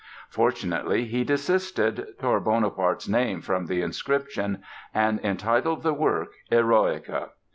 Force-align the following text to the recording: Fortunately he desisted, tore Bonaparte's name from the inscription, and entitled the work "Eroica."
Fortunately 0.31 1.05
he 1.05 1.23
desisted, 1.23 2.17
tore 2.17 2.39
Bonaparte's 2.39 3.07
name 3.07 3.39
from 3.39 3.67
the 3.67 3.83
inscription, 3.83 4.63
and 4.95 5.19
entitled 5.23 5.83
the 5.83 5.93
work 5.93 6.29
"Eroica." 6.51 7.29